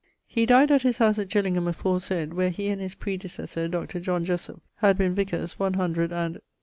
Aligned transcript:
He 0.25 0.47
dyed 0.47 0.71
at 0.71 0.81
his 0.81 0.97
house 0.97 1.19
at 1.19 1.29
Gillingham 1.29 1.67
aforesaid, 1.67 2.33
where 2.33 2.49
he 2.49 2.69
and 2.69 2.81
his 2.81 2.95
predecessor, 2.95 3.67
Dr. 3.67 3.99
Jessop, 3.99 4.59
had 4.77 4.97
been 4.97 5.13
vicars 5.13 5.59
one 5.59 5.75
hundred 5.75 6.11
and 6.11 6.41